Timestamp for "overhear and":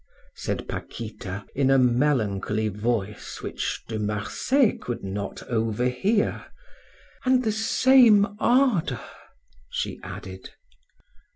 5.43-7.43